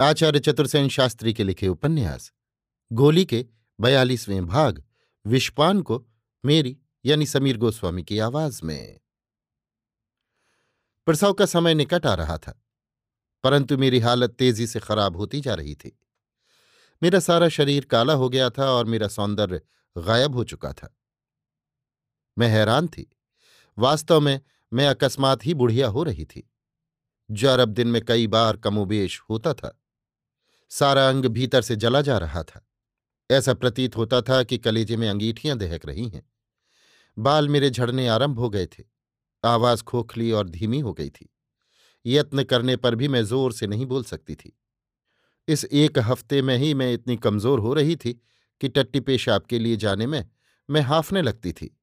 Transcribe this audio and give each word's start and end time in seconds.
आचार्य 0.00 0.40
चतुर्सेन 0.40 0.88
शास्त्री 0.88 1.32
के 1.34 1.44
लिखे 1.44 1.68
उपन्यास, 1.68 2.32
गोली 2.92 3.24
के 3.24 3.44
बयालीसवें 3.80 4.46
भाग, 4.46 4.82
विष्पान 5.26 5.80
को 5.82 6.04
मेरी 6.44 6.76
यानी 7.04 7.26
समीर 7.26 7.56
गोस्वामी 7.56 8.02
की 8.02 8.18
आवाज़ 8.18 8.60
में। 8.64 9.00
प्रसव 11.06 11.32
का 11.32 11.46
समय 11.46 11.74
निकट 11.74 12.06
आ 12.06 12.14
रहा 12.14 12.38
था, 12.38 12.62
परंतु 13.44 13.78
मेरी 13.78 13.98
हालत 13.98 14.30
तेज़ी 14.30 14.66
से 14.66 14.80
खराब 14.80 15.16
होती 15.16 15.40
जा 15.40 15.54
रही 15.54 15.74
थी। 15.74 15.98
मेरा 17.02 17.20
सारा 17.20 17.48
शरीर 17.48 17.84
काला 17.84 18.12
हो 18.12 18.28
गया 18.28 18.50
था 18.50 18.70
और 18.70 18.86
मेरा 18.86 19.08
सौंदर्य 19.08 19.60
गायब 19.96 20.34
हो 20.34 20.44
चुका 20.44 20.72
था। 20.72 20.94
मैं 22.38 22.48
हैरान 22.48 22.88
थी। 22.88 23.10
वास्तव 23.78 24.20
में 24.20 24.40
मैं 24.72 24.86
अकस्मात 24.86 25.46
ही 25.46 25.54
बुढ़िया 25.54 25.88
हो 25.88 26.02
रही 26.02 26.24
थी। 26.24 26.50
जो 27.30 27.48
अरब 27.48 27.68
दिन 27.68 27.88
में 27.88 28.04
कई 28.04 28.26
बार 28.26 28.56
कमोबेश 28.56 29.20
होता 29.20 29.54
था। 29.54 29.77
सारा 30.68 31.08
अंग 31.08 31.24
भीतर 31.24 31.62
से 31.62 31.76
जला 31.76 32.00
जा 32.00 32.18
रहा 32.18 32.42
था। 32.42 32.66
ऐसा 33.30 33.54
प्रतीत 33.54 33.96
होता 33.96 34.20
था 34.20 34.42
कि 34.42 34.58
कलेजे 34.58 34.96
में 34.96 35.08
अंगीठियाँ 35.08 35.58
दहक 35.58 35.86
रही 35.86 36.08
हैं। 36.08 36.30
बाल 37.18 37.48
मेरे 37.48 37.70
झड़ने 37.70 38.08
आरंभ 38.08 38.38
हो 38.38 38.50
गए 38.50 38.66
थे। 38.66 38.84
आवाज़ 39.44 39.82
खोखली 39.82 40.32
और 40.32 40.48
धीमी 40.48 40.80
हो 40.80 40.92
गई 40.92 41.10
थी। 41.10 41.34
यत्न 42.06 42.42
करने 42.42 42.76
पर 42.76 42.94
भी 42.94 43.08
मैं 43.08 43.24
ज़ोर 43.24 43.52
से 43.52 43.66
नहीं 43.66 43.86
बोल 43.86 44.04
सकती 44.04 44.34
थी। 44.34 44.58
इस 45.48 45.64
एक 45.64 45.98
हफ़्ते 45.98 46.42
में 46.42 46.56
ही 46.58 46.74
मैं 46.74 46.92
इतनी 46.92 47.16
कमज़ोर 47.16 47.58
हो 47.58 47.74
रही 47.74 47.96
थी 47.96 48.12
कि 48.60 48.68
टट्टी 48.68 49.00
पेशाब 49.00 49.42
के 49.42 49.58
लिए 49.58 49.76
जाने 49.76 50.06
में 50.06 50.30
मैं 50.70 50.80
हाफने 50.80 51.22
लगती 51.22 51.52
थी। 51.52 51.80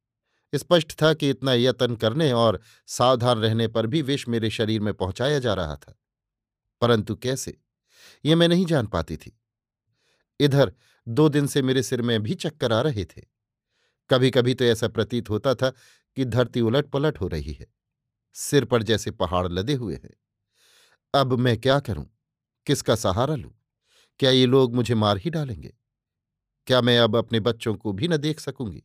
स्पष्ट 0.55 1.01
था 1.01 1.13
कि 1.13 1.29
इतना 1.29 1.53
यत्न 1.53 1.95
करने 1.95 2.31
और 2.31 2.61
सावधान 2.87 3.39
रहने 3.39 3.67
पर 3.67 3.87
भी 3.87 4.01
विष 4.01 4.27
मेरे 4.27 4.49
शरीर 4.49 4.81
में 4.81 4.93
पहुँचाया 4.93 5.39
जा 5.39 5.53
रहा 5.53 5.75
था। 5.75 5.99
परंतु 6.81 7.15
कैसे? 7.15 7.57
ये 8.25 8.35
मैं 8.35 8.47
नहीं 8.47 8.65
जान 8.65 8.87
पाती 8.87 9.17
थी। 9.17 9.39
इधर 10.39 10.73
दो 11.07 11.29
दिन 11.29 11.47
से 11.47 11.61
मेरे 11.61 11.83
सिर 11.83 12.01
में 12.01 12.23
भी 12.23 12.33
चक्कर 12.33 12.73
आ 12.73 12.81
रहे 12.81 13.05
थे। 13.05 13.21
कभी 14.09 14.31
कभी 14.31 14.53
तो 14.53 14.65
ऐसा 14.65 14.87
प्रतीत 14.87 15.29
होता 15.29 15.55
था 15.55 15.69
कि 16.15 16.25
धरती 16.25 16.61
उलट 16.61 16.85
पलट 16.85 17.21
हो 17.21 17.27
रही 17.27 17.53
है। 17.53 17.67
सिर 18.33 18.65
पर 18.65 18.83
जैसे 18.83 19.11
पहाड़ 19.11 19.47
लदे 19.47 19.73
हुए 19.73 19.95
हैं। 19.95 20.13
अब 21.13 21.33
मैं 21.33 21.57
क्या 21.57 21.79
करूँ? 21.79 22.05
किसका 22.65 22.95
सहारा 22.95 23.35
लूँ? 23.35 23.53
क्या 24.19 24.31
ये 24.31 24.45
लोग 24.45 24.75
मुझे 24.75 24.95
मार 24.95 25.17
ही 25.17 25.29
डालेंगे? 25.29 25.73
क्या 26.67 26.81
मैं 26.81 26.99
अब 26.99 27.15
अपने 27.15 27.39
बच्चों 27.39 27.75
को 27.75 27.93
भी 27.93 28.07
न 28.07 28.17
देख 28.17 28.39
सकूँगी? 28.39 28.83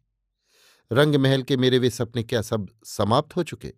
रंग 0.93 1.17
महल 1.17 1.43
के 1.43 1.57
मेरे 1.57 1.79
वे 1.79 1.91
सपने 1.91 2.23
क्या 2.23 2.43
सब 2.43 2.69
समाप्त 2.85 3.37
हो 3.37 3.43
चुके? 3.43 3.75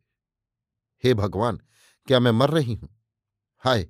हे 1.04 1.14
भगवान, 1.14 1.60
क्या 2.06 2.20
मैं 2.20 2.30
मर 2.30 2.50
रही 2.50 2.74
हूँ? 2.74 3.00
हाय 3.58 3.88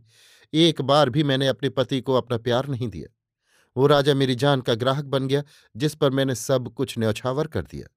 एक 0.55 0.81
बार 0.81 1.11
भी 1.11 1.23
मैंने 1.23 1.47
अपने 1.47 1.69
पति 1.69 2.01
को 2.01 2.15
अपना 2.15 2.39
प्यार 2.39 2.69
नहीं 2.69 2.89
दिया। 2.89 3.15
वो 3.77 3.87
राजा 3.87 4.15
मेरी 4.15 4.35
जान 4.35 4.61
का 4.61 4.75
ग्राहक 4.75 5.05
बन 5.05 5.29
गया, 5.29 5.43
जिस 5.77 5.95
पर 5.95 6.11
मैंने 6.11 6.35
सब 6.35 6.75
कुछ 6.75 6.99
न्यौछावर 6.99 7.47
कर 7.47 7.63
दिया। 7.63 7.89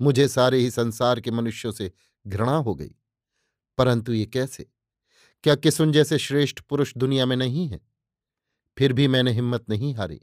मुझे 0.00 0.28
सारे 0.28 0.58
ही 0.58 0.70
संसार 0.70 1.20
के 1.20 1.30
मनुष्यों 1.30 1.72
से 1.72 1.92
घृणा 2.26 2.56
हो 2.56 2.74
गई। 2.74 2.94
परंतु 3.78 4.12
ये 4.12 4.26
कैसे? 4.26 4.66
क्या 5.42 5.54
किसुन 5.54 5.92
जैसे 5.92 6.18
श्रेष्ठ 6.18 6.60
पुरुष 6.60 6.96
दुनिया 6.96 7.26
में 7.26 7.36
नहीं 7.36 7.68
है? 7.68 7.80
फिर 8.78 8.92
भी 8.92 9.08
मैंने 9.08 9.32
हिम्मत 9.32 9.64
नहीं 9.68 9.94
हारी। 9.94 10.20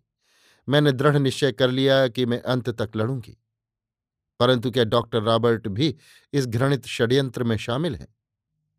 मैंने 0.69 0.91
दृढ़ 0.91 1.17
निश्चय 1.17 1.51
कर 1.51 1.71
लिया 1.71 2.07
कि 2.07 2.25
मैं 2.25 2.41
अंत 2.41 2.69
तक 2.69 2.91
लड़ूँगी। 2.95 3.37
परंतु 4.39 4.71
क्या 4.71 4.83
डॉक्टर 4.83 5.21
रॉबर्ट 5.21 5.67
भी 5.67 5.95
इस 6.33 6.47
घृणित 6.47 6.85
षड्यंत्र 6.85 7.43
में 7.43 7.57
शामिल 7.57 7.95
है? 7.95 8.07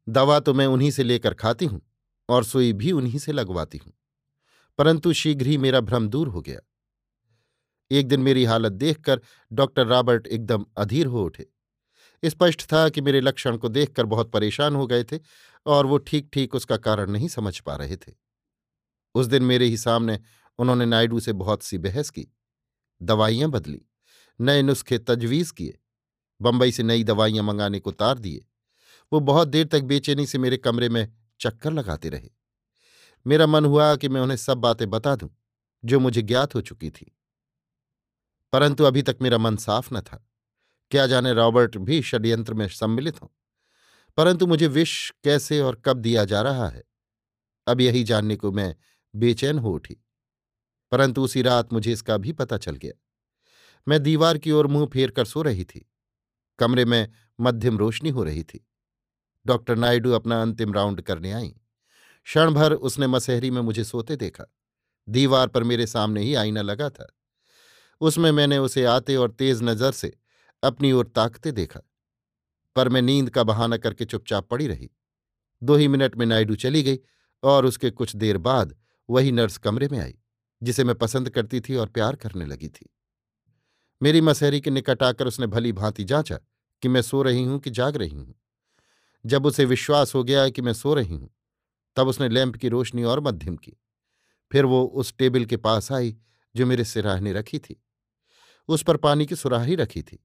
दवा 0.08 0.40
तो 0.40 0.54
मैं 0.54 0.66
उन्हीं 0.66 0.90
से 0.90 1.02
लेकर 1.02 1.34
खाती 1.34 1.66
हूँ। 1.66 1.89
और 2.30 2.44
सुई 2.44 2.72
भी 2.72 2.92
उन्हीं 2.92 3.18
से 3.18 3.32
लगवाती 3.32 3.78
हूँ। 3.78 3.92
परंतु 4.78 5.12
शीघ्र 5.12 5.46
ही 5.46 5.58
मेरा 5.58 5.80
भ्रम 5.80 6.08
दूर 6.08 6.28
हो 6.28 6.40
गया। 6.40 6.60
एक 7.90 8.08
दिन 8.08 8.20
मेरी 8.20 8.44
हालत 8.44 8.72
देखकर 8.72 9.20
डॉक्टर 9.52 9.86
रॉबर्ट 9.86 10.26
एकदम 10.26 10.64
अधीर 10.76 11.06
हो 11.06 11.24
उठे। 11.24 11.46
स्पष्ट 12.24 12.62
था 12.62 12.88
कि 12.88 13.00
मेरे 13.00 13.20
लक्षण 13.20 13.56
को 13.56 13.68
देखकर 13.68 14.06
बहुत 14.06 14.30
परेशान 14.30 14.74
हो 14.74 14.86
गए 14.86 15.04
थे 15.04 15.18
और 15.66 15.86
वो 15.86 15.98
ठीक 15.98 16.30
ठीक 16.32 16.54
उसका 16.54 16.76
कारण 16.76 17.10
नहीं 17.10 17.28
समझ 17.28 17.58
पा 17.58 17.76
रहे 17.76 17.96
थे। 17.96 18.12
उस 19.14 19.26
दिन 19.26 19.42
मेरे 19.42 19.64
ही 19.64 19.76
सामने 19.76 20.20
उन्होंने 20.58 20.86
नायडू 20.86 21.20
से 21.20 21.32
बहुत 21.32 21.62
सी 21.62 21.78
बहस 21.78 22.10
की। 22.10 22.26
दवाइयाँ 23.02 23.50
बदली। 23.50 23.82
नए 24.40 24.62
नुस्खे 24.62 24.98
तजवीज 24.98 25.50
किए। 25.50 25.78
बंबई 26.42 26.72
से 26.72 26.82
नई 26.82 27.04
दवाइयाँ 27.04 27.44
मंगाने 27.44 27.80
को 27.80 27.90
तार 27.90 28.18
दिए। 28.18 28.46
वो 29.12 29.20
बहुत 29.20 29.48
देर 29.48 29.66
तक 29.66 29.80
बेचैनी 29.80 30.26
से 30.26 30.38
मेरे 30.38 30.56
कमरे 30.56 30.88
में 30.88 31.12
चक्कर 31.40 31.72
लगाते 31.72 32.08
रहे। 32.08 32.30
मेरा 33.26 33.46
मन 33.46 33.64
हुआ 33.64 33.96
कि 33.96 34.08
मैं 34.08 34.20
उन्हें 34.20 34.36
सब 34.36 34.58
बातें 34.58 34.90
बता 34.90 35.16
दूँ, 35.16 35.30
जो 35.84 36.00
मुझे 36.00 36.22
ज्ञात 36.22 36.54
हो 36.54 36.60
चुकी 36.60 36.90
थी। 36.90 37.16
परंतु 38.52 38.84
अभी 38.84 39.02
तक 39.02 39.18
मेरा 39.22 39.38
मन 39.38 39.56
साफ़ 39.56 39.94
न 39.94 40.00
था। 40.00 40.26
क्या 40.90 41.06
जाने 41.06 41.32
रॉबर्ट 41.32 41.76
भी 41.76 42.02
षड्यंत्र 42.02 42.54
में 42.54 42.68
सम्मिलित 42.68 43.22
हों। 43.22 43.28
परंतु 44.16 44.46
मुझे 44.46 44.66
विष 44.66 45.12
कैसे 45.24 45.60
और 45.60 45.82
कब 45.84 45.96
दिया 45.96 46.24
जा 46.24 46.42
रहा 46.42 46.68
है? 46.68 46.84
अब 47.66 47.80
यही 47.80 48.04
जानने 48.04 48.36
को 48.36 48.52
मैं 48.52 48.76
बेचैन 49.16 49.58
हो 49.58 49.72
उठी। 49.72 49.96
परंतु 50.90 51.22
उसी 51.22 51.42
रात 51.42 51.72
मुझे 51.72 51.92
इसका 51.92 52.16
भी 52.16 52.32
पता 52.32 52.58
चल 52.58 52.76
गया। 52.76 52.92
मैं 53.88 54.02
दीवार 54.02 54.38
की 54.38 54.50
ओर 54.50 54.66
मुँह 54.66 54.86
फेर 54.86 55.10
कर 55.10 55.24
सो 55.24 55.42
रही 55.42 55.64
थी। 55.64 55.90
कमरे 56.58 56.84
में 56.84 57.12
मध्यम 57.40 57.78
रोशनी 57.78 58.10
हो 58.10 58.24
रही 58.24 58.44
थी। 58.44 58.69
डॉक्टर 59.50 59.76
नायडू 59.76 60.12
अपना 60.12 60.40
अंतिम 60.42 60.72
राउंड 60.72 61.00
करने 61.00 61.32
आई। 61.32 61.48
क्षण 62.26 62.50
भर 62.50 62.72
उसने 62.72 63.06
मसहरी 63.06 63.50
में 63.50 63.60
मुझे 63.60 63.84
सोते 63.84 64.16
देखा। 64.16 64.44
दीवार 65.08 65.48
पर 65.48 65.62
मेरे 65.62 65.86
सामने 65.86 66.22
ही 66.22 66.34
आईना 66.34 66.62
लगा 66.62 66.88
था। 66.90 67.06
उसमें 68.00 68.30
मैंने 68.32 68.58
उसे 68.58 68.84
आते 68.84 69.16
और 69.16 69.30
तेज 69.30 69.62
नज़र 69.62 69.92
से 69.92 70.12
अपनी 70.62 70.92
ओर 70.92 71.06
ताकते 71.06 71.52
देखा। 71.52 71.80
पर 72.76 72.88
मैं 72.88 73.02
नींद 73.02 73.30
का 73.30 73.42
बहाना 73.42 73.76
करके 73.76 74.04
चुपचाप 74.04 74.48
पड़ी 74.48 74.66
रही। 74.66 74.90
दो 75.62 75.74
ही 75.76 75.88
मिनट 75.88 76.16
में 76.16 76.26
नायडू 76.26 76.54
चली 76.56 76.82
गई 76.82 76.98
और 77.42 77.66
उसके 77.66 77.90
कुछ 77.90 78.14
देर 78.16 78.38
बाद 78.38 78.74
वही 79.08 79.32
नर्स 79.32 79.56
कमरे 79.58 79.88
में 79.88 79.98
आई, 79.98 80.14
जिसे 80.62 80.84
मैं 80.84 80.94
पसंद 80.94 81.30
करती 81.30 81.60
थी 81.60 81.76
और 81.76 81.88
प्यार 81.88 82.16
करने 82.16 82.46
लगी 82.46 82.68
थी। 82.68 82.88
मेरी 84.00 84.20
मसहरी 84.20 84.60
के 84.60 84.70
निकट 84.70 85.02
आकर 85.02 85.26
उसने 85.26 85.46
भली 85.46 85.72
भांति 85.72 86.04
जांचा 86.04 86.38
कि 86.82 86.88
मैं 86.88 87.02
सो 87.02 87.22
रही 87.22 87.42
हूँ 87.44 87.58
कि 87.60 87.70
जाग 87.70 87.96
रही 87.96 88.16
हूँ। 88.16 88.34
जब 89.24 89.46
उसे 89.46 89.64
विश्वास 89.64 90.14
हो 90.14 90.24
गया 90.24 90.48
कि 90.48 90.62
मैं 90.62 90.72
सो 90.72 90.94
रही 90.94 91.14
हूँ, 91.14 91.30
तब 91.96 92.08
उसने 92.08 92.28
लैंप 92.28 92.56
की 92.56 92.68
रोशनी 92.68 93.04
और 93.04 93.20
मध्यम 93.20 93.56
की। 93.56 93.76
फिर 94.52 94.64
वो 94.64 94.84
उस 94.84 95.14
टेबल 95.18 95.44
के 95.44 95.56
पास 95.56 95.92
आई, 95.92 96.16
जो 96.56 96.66
मेरे 96.66 96.84
सिराहने 96.84 97.32
रखी 97.32 97.58
थी। 97.58 97.82
उस 98.68 98.82
पर 98.82 98.96
पानी 98.96 99.26
की 99.26 99.36
सुराही 99.36 99.74
रखी 99.74 100.02
थी। 100.02 100.24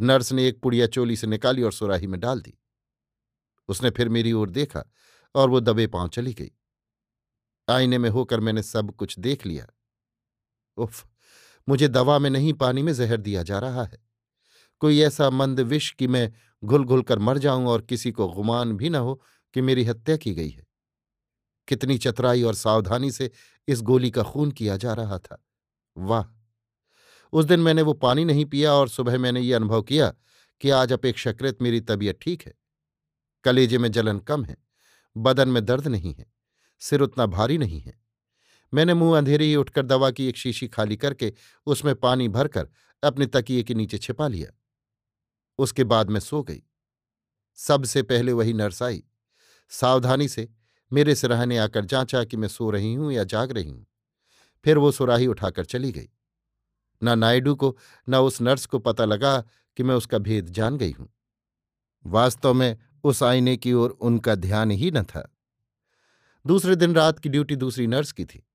नर्स 0.00 0.32
ने 0.32 0.48
एक 0.48 0.60
पुड़िया 0.60 0.86
चोली 0.86 1.16
से 1.16 1.26
निकाली 1.26 1.62
और 1.62 1.72
सुराही 1.72 2.06
में 2.06 2.20
डाल 2.20 2.40
दी। 2.40 2.58
उसने 3.68 3.90
फिर 3.90 4.08
मेरी 4.08 4.32
ओर 4.32 4.50
देखा 4.50 4.84
और 5.34 5.50
वो 5.50 5.60
दबे 5.60 5.86
पाँव 5.86 6.08
चली 6.08 6.34
गई। 6.34 6.50
आईने 7.68 7.98
में 7.98 8.10
होकर 8.10 8.40
मैंने 8.40 8.62
सब 8.62 8.90
कुछ 8.96 9.18
देख 9.18 9.46
लिया। 9.46 9.66
उफ! 10.76 11.06
मुझे 11.68 11.88
दवा 11.88 12.18
में 12.18 12.30
नहीं 12.30 12.52
पानी 12.52 12.82
में 12.82 12.92
जहर 12.92 13.16
दिया 13.16 13.42
जा 13.42 13.58
रहा 13.58 13.84
है। 13.84 13.98
कोई 14.80 15.00
ऐसा 15.00 15.30
मंद 15.30 15.60
विष 15.60 15.92
कि 15.92 16.06
मैं 16.06 16.32
घुल 16.64 16.84
घुल 16.84 17.02
कर 17.02 17.18
मर 17.18 17.38
जाऊँ 17.38 17.66
और 17.66 17.82
किसी 17.82 18.12
को 18.12 18.28
गुमान 18.28 18.72
भी 18.72 18.90
न 18.90 18.94
हो 18.94 19.22
कि 19.54 19.60
मेरी 19.60 19.84
हत्या 19.84 20.16
की 20.16 20.34
गई 20.34 20.50
है। 20.50 20.66
कितनी 21.68 21.98
चतराई 21.98 22.42
और 22.42 22.54
सावधानी 22.54 23.10
से 23.12 23.30
इस 23.68 23.82
गोली 23.82 24.10
का 24.10 24.22
खून 24.22 24.50
किया 24.50 24.76
जा 24.76 24.94
रहा 24.94 25.18
था। 25.18 25.44
वाह! 25.98 26.24
उस 27.32 27.44
दिन 27.44 27.60
मैंने 27.60 27.82
वो 27.82 27.92
पानी 27.92 28.24
नहीं 28.24 28.44
पिया 28.44 28.72
और 28.72 28.88
सुबह 28.88 29.18
मैंने 29.18 29.40
ये 29.40 29.54
अनुभव 29.54 29.82
किया 29.82 30.14
कि 30.60 30.70
आज 30.70 30.92
अपेक्षाकृत 30.92 31.58
मेरी 31.62 31.80
तबीयत 31.80 32.18
ठीक 32.22 32.42
है। 32.42 32.54
कलेजे 33.44 33.78
में 33.78 33.92
जलन 33.92 34.18
कम 34.18 34.44
है, 34.44 34.56
बदन 35.16 35.48
में 35.48 35.64
दर्द 35.64 35.88
नहीं 35.88 36.14
है, 36.14 36.26
सिर 36.80 37.00
उतना 37.00 37.26
भारी 37.26 37.58
नहीं 37.58 37.80
है। 37.80 38.00
मैंने 38.74 38.94
मुँह 38.94 39.18
अंधेरे 39.18 39.44
ही 39.44 39.56
उठकर 39.56 39.86
दवा 39.86 40.10
की 40.10 40.28
एक 40.28 40.36
शीशी 40.36 40.68
खाली 40.68 40.96
करके 40.96 41.32
उसमें 41.66 41.94
पानी 41.94 42.28
भरकर 42.28 42.68
अपने 43.02 43.26
तकिए 43.26 43.62
के 43.62 43.74
नीचे 43.74 43.98
छिपा 43.98 44.28
लिया। 44.28 44.57
उसके 45.58 45.84
बाद 45.84 46.10
मैं 46.10 46.20
सो 46.20 46.42
गई। 46.42 46.62
सबसे 47.54 48.02
पहले 48.02 48.32
वही 48.32 48.52
नर्स 48.52 48.82
आई। 48.82 49.04
सावधानी 49.68 50.28
से 50.28 50.48
मेरे 50.92 51.14
सिरहाने 51.14 51.58
आकर 51.58 51.84
जांचा 51.84 52.24
कि 52.24 52.36
मैं 52.36 52.48
सो 52.48 52.70
रही 52.70 52.94
हूँ 52.94 53.12
या 53.12 53.24
जाग 53.24 53.52
रही 53.52 53.70
हूँ। 53.70 53.86
फिर 54.64 54.78
वो 54.78 54.92
सुराही 54.92 55.26
उठाकर 55.26 55.64
चली 55.64 55.92
गई। 55.92 56.08
ना 57.02 57.14
नायडू 57.14 57.54
को, 57.54 57.78
न 58.08 58.16
उस 58.16 58.40
नर्स 58.40 58.66
को 58.66 58.78
पता 58.78 59.04
लगा 59.04 59.44
कि 59.76 59.82
मैं 59.82 59.94
उसका 59.94 60.18
भेद 60.18 60.46
जान 60.46 60.76
गई 60.76 60.92
हूँ। 60.92 61.08
वास्तव 62.06 62.54
में 62.54 62.78
उस 63.04 63.22
आईने 63.22 63.56
की 63.56 63.72
ओर 63.72 63.90
उनका 63.90 64.34
ध्यान 64.34 64.70
ही 64.70 64.90
न 64.90 65.02
था। 65.02 65.36
दूसरे 66.46 66.76
दिन 66.76 66.94
रात 66.94 67.18
की 67.18 67.28
ड्यूटी 67.28 67.56
दूसरी 67.56 67.86
नर्स 67.86 68.12
की 68.12 68.24
थी। 68.24 68.46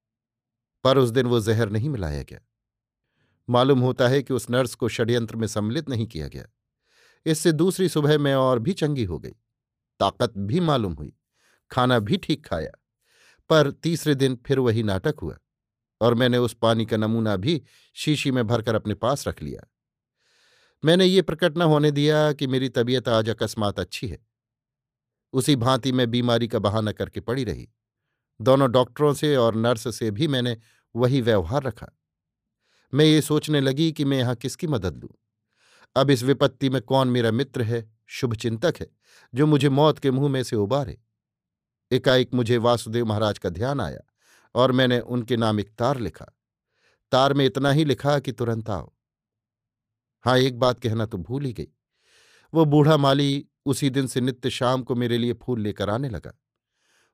पर 0.83 0.97
उस 0.97 1.09
दिन 1.09 1.25
वो 1.25 1.39
जहर 1.39 1.69
नहीं 1.69 1.89
मिलाया 1.89 2.23
गया। 2.23 2.39
मालूम 3.49 3.79
होता 3.79 4.07
है 4.07 4.23
कि 4.23 4.33
उस 4.33 4.49
नर्स 4.49 4.75
को 4.75 4.89
षड्यंत्र 4.89 5.35
में 5.35 5.47
सम्मिलित 5.47 5.89
नहीं 5.89 6.07
किया 6.07 6.27
गया। 6.27 6.45
इससे 7.25 7.51
दूसरी 7.51 7.89
सुबह 7.89 8.17
मैं 8.17 8.35
और 8.35 8.59
भी 8.59 8.73
चंगी 8.73 9.03
हो 9.03 9.19
गई। 9.19 9.35
ताकत 9.99 10.33
भी 10.37 10.59
मालूम 10.59 10.93
हुई, 10.93 11.13
खाना 11.71 11.99
भी 11.99 12.17
ठीक 12.17 12.45
खाया, 12.45 12.71
पर 13.49 13.71
तीसरे 13.71 14.15
दिन 14.15 14.39
फिर 14.45 14.59
वही 14.59 14.83
नाटक 14.83 15.15
हुआ 15.21 15.37
और 16.01 16.13
मैंने 16.13 16.37
उस 16.37 16.53
पानी 16.53 16.85
का 16.85 16.97
नमूना 16.97 17.35
भी 17.35 17.61
शीशी 17.93 18.31
में 18.31 18.47
भरकर 18.47 18.75
अपने 18.75 18.93
पास 18.93 19.27
रख 19.27 19.41
लिया। 19.43 19.67
मैंने 20.85 21.05
ये 21.05 21.21
प्रकट 21.21 21.57
न 21.57 21.61
होने 21.61 21.91
दिया 21.91 22.31
कि 22.33 22.47
मेरी 22.47 22.69
तबीयत 22.69 23.09
आज 23.09 23.29
अकस्मात 23.29 23.79
अच्छी 23.79 24.07
है। 24.07 24.19
उसी 25.33 25.55
भांति 25.55 25.91
मैं 25.91 26.11
बीमारी 26.11 26.47
का 26.47 26.59
बहाना 26.59 26.91
करके 26.91 27.19
पड़ी 27.19 27.43
रही। 27.43 27.69
दोनों 28.41 28.71
डॉक्टरों 28.71 29.13
से 29.13 29.35
और 29.35 29.55
नर्स 29.55 29.95
से 29.95 30.11
भी 30.11 30.27
मैंने 30.27 30.57
वही 30.95 31.21
व्यवहार 31.21 31.63
रखा। 31.63 31.87
मैं 32.93 33.05
ये 33.05 33.21
सोचने 33.21 33.61
लगी 33.61 33.91
कि 33.91 34.05
मैं 34.05 34.17
यहाँ 34.17 34.35
किसकी 34.35 34.67
मदद 34.67 34.97
लूँ? 34.97 35.09
अब 35.95 36.09
इस 36.09 36.23
विपत्ति 36.23 36.69
में 36.69 36.81
कौन 36.81 37.07
मेरा 37.07 37.31
मित्र 37.31 37.61
है, 37.61 37.97
शुभचिंतक 38.07 38.73
है, 38.79 38.87
जो 39.35 39.45
मुझे 39.45 39.69
मौत 39.69 39.99
के 39.99 40.11
मुँह 40.11 40.29
में 40.29 40.43
से 40.43 40.55
उबारे? 40.55 41.01
एकाएक 41.91 42.33
मुझे 42.33 42.57
वासुदेव 42.57 43.05
महाराज 43.05 43.37
का 43.37 43.49
ध्यान 43.49 43.81
आया 43.81 43.99
और 44.55 44.71
मैंने 44.71 44.99
उनके 44.99 45.37
नाम 45.37 45.59
एक 45.59 45.75
तार 45.75 45.99
लिखा। 45.99 46.25
तार 47.11 47.33
में 47.33 47.45
इतना 47.45 47.71
ही 47.71 47.85
लिखा 47.85 48.19
कि 48.19 48.31
तुरंत 48.31 48.69
आओ। 48.69 48.93
हाँ 50.25 50.37
एक 50.37 50.59
बात 50.59 50.79
कहना 50.79 51.05
तो 51.05 51.17
भूल 51.17 51.45
ही 51.45 51.53
गई। 51.53 51.67
वो 52.53 52.65
बूढ़ा 52.65 52.97
माली 52.97 53.47
उसी 53.65 53.89
दिन 53.89 54.07
से 54.07 54.21
नित्य 54.21 54.49
शाम 54.49 54.83
को 54.83 54.95
मेरे 54.95 55.17
लिए 55.17 55.33
फूल 55.33 55.61
लेकर 55.61 55.89
आने 55.89 56.09
लगा। 56.09 56.33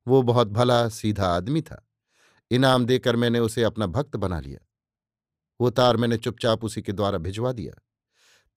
वो 0.07 0.21
बहुत 0.21 0.47
भला, 0.47 0.89
सीधा 0.89 1.25
आदमी 1.27 1.61
था। 1.61 1.89
इनाम 2.51 2.85
देकर 2.85 3.15
मैंने 3.15 3.39
उसे 3.39 3.63
अपना 3.63 3.85
भक्त 3.85 4.15
बना 4.15 4.39
लिया। 4.39 4.59
वो 5.61 5.69
तार 5.69 5.97
मैंने 5.97 6.17
चुपचाप 6.17 6.63
उसी 6.63 6.81
के 6.81 6.91
द्वारा 6.91 7.17
भिजवा 7.17 7.51
दिया। 7.51 7.73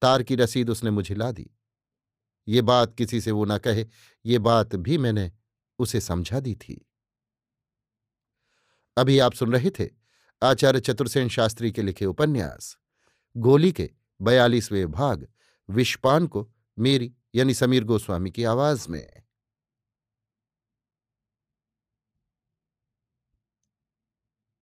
तार 0.03 0.23
की 0.23 0.35
रसीद 0.35 0.69
उसने 0.69 0.91
मुझे 0.91 1.15
ला 1.15 1.31
दी। 1.31 1.49
ये 2.47 2.61
बात 2.61 2.95
किसी 2.95 3.21
से 3.21 3.31
वो 3.31 3.45
ना 3.45 3.57
कहे, 3.57 3.85
ये 4.25 4.39
बात 4.39 4.75
भी 4.75 4.97
मैंने 4.97 5.31
उसे 5.79 6.01
समझा 6.01 6.39
दी 6.39 6.55
थी। 6.55 6.85
अभी 8.97 9.19
आप 9.19 9.33
सुन 9.33 9.53
रहे 9.53 9.69
थे 9.69 9.89
आचार्य 10.43 10.79
चतुर्सेन 10.79 11.29
शास्त्री 11.29 11.71
के 11.71 11.81
लिखे 11.81 12.05
उपन्यास, 12.05 12.77
गोली 13.37 13.71
के 13.71 13.89
बयालीसवें 14.21 14.91
भाग, 14.91 15.27
विष्पान 15.69 16.27
को 16.27 16.49
मेरी 16.79 17.13
यानी 17.35 17.53
समीर 17.53 17.83
गोस्वामी 17.83 18.31
की 18.31 18.43
आवाज़ 18.43 18.89
में। 18.89 19.22